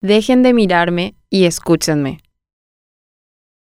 [0.00, 2.20] Dejen de mirarme y escúchenme.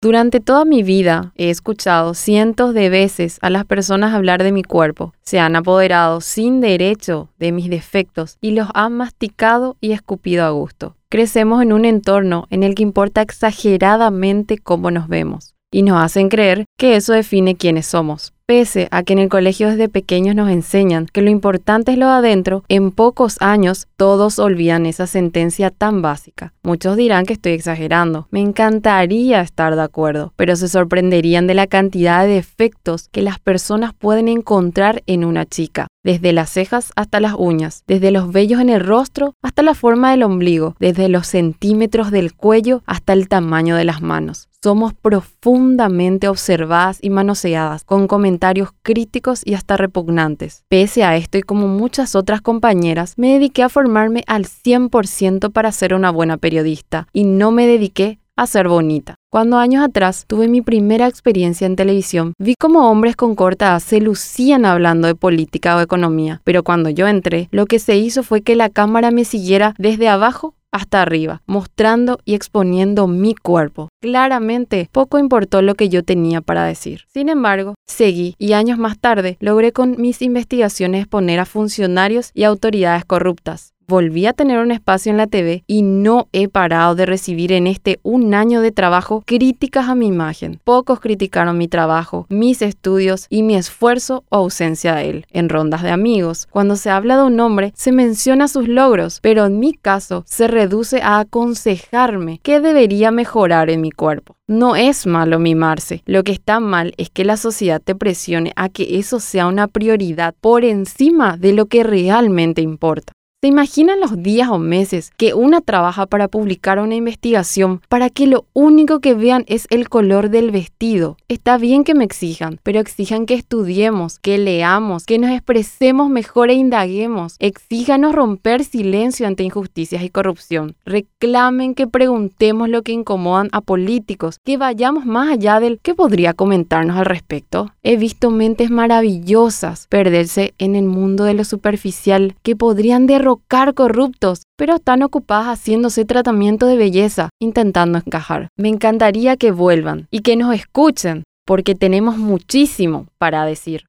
[0.01, 4.61] Durante toda mi vida he escuchado cientos de veces a las personas hablar de mi
[4.61, 5.13] cuerpo.
[5.21, 10.49] Se han apoderado sin derecho de mis defectos y los han masticado y escupido a
[10.49, 10.97] gusto.
[11.07, 16.29] Crecemos en un entorno en el que importa exageradamente cómo nos vemos y nos hacen
[16.29, 18.31] creer que eso define quiénes somos.
[18.45, 22.05] Pese a que en el colegio desde pequeños nos enseñan que lo importante es lo
[22.05, 26.53] de adentro, en pocos años todos olvidan esa sentencia tan básica.
[26.63, 28.29] Muchos dirán que estoy exagerando.
[28.31, 33.39] Me encantaría estar de acuerdo, pero se sorprenderían de la cantidad de defectos que las
[33.39, 38.61] personas pueden encontrar en una chica, desde las cejas hasta las uñas, desde los vellos
[38.61, 43.27] en el rostro hasta la forma del ombligo, desde los centímetros del cuello hasta el
[43.27, 44.47] tamaño de las manos.
[44.65, 50.63] Somos profundamente observadas y manoseadas, con comentarios críticos y hasta repugnantes.
[50.69, 55.71] Pese a esto y como muchas otras compañeras, me dediqué a formarme al 100% para
[55.71, 59.17] ser una buena periodista y no me dediqué a ser bonita.
[59.29, 64.01] Cuando años atrás tuve mi primera experiencia en televisión, vi como hombres con corta se
[64.01, 68.41] lucían hablando de política o economía, pero cuando yo entré, lo que se hizo fue
[68.41, 73.87] que la cámara me siguiera desde abajo hasta arriba, mostrando y exponiendo mi cuerpo.
[74.01, 77.05] Claramente, poco importó lo que yo tenía para decir.
[77.13, 82.43] Sin embargo, seguí y años más tarde logré con mis investigaciones exponer a funcionarios y
[82.43, 87.05] autoridades corruptas, volví a tener un espacio en la TV y no he parado de
[87.05, 90.59] recibir en este un año de trabajo críticas a mi imagen.
[90.63, 95.25] Pocos criticaron mi trabajo, mis estudios y mi esfuerzo o ausencia de él.
[95.31, 99.45] En rondas de amigos, cuando se habla de un hombre, se menciona sus logros, pero
[99.45, 104.35] en mi caso se reduce a aconsejarme qué debería mejorar en mi cuerpo.
[104.47, 108.69] No es malo mimarse, lo que está mal es que la sociedad te presione a
[108.69, 113.13] que eso sea una prioridad por encima de lo que realmente importa.
[113.45, 118.25] ¿Se imaginan los días o meses que una trabaja para publicar una investigación para que
[118.25, 121.17] lo único que vean es el color del vestido?
[121.27, 126.49] Está bien que me exijan, pero exijan que estudiemos, que leamos, que nos expresemos mejor
[126.49, 127.35] e indaguemos.
[127.37, 130.75] Exíjanos romper silencio ante injusticias y corrupción.
[130.83, 136.33] Reclamen que preguntemos lo que incomodan a políticos, que vayamos más allá del que podría
[136.33, 137.71] comentarnos al respecto.
[137.83, 143.34] He visto mentes maravillosas perderse en el mundo de lo superficial que podrían derrotar
[143.73, 148.47] corruptos, pero están ocupadas haciéndose tratamiento de belleza, intentando encajar.
[148.57, 153.85] Me encantaría que vuelvan y que nos escuchen, porque tenemos muchísimo para decir.